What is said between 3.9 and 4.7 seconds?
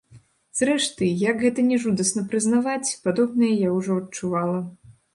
адчувала.